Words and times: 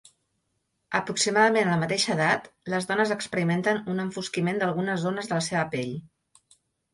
Aproximadament 0.99 1.67
a 1.69 1.73
la 1.75 1.81
mateixa 1.83 2.15
edat, 2.15 2.47
les 2.75 2.87
dones 2.93 3.13
experimenten 3.17 3.83
un 3.93 4.01
enfosquiment 4.05 4.59
d'algunes 4.65 5.05
zones 5.05 5.31
de 5.31 5.37
la 5.37 5.45
seva 5.51 5.69
pell. 5.77 5.95